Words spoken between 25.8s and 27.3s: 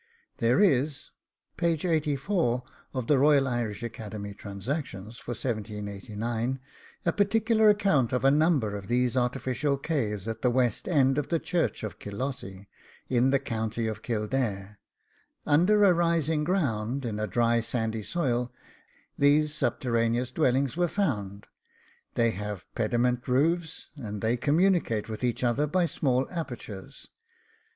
small apertures.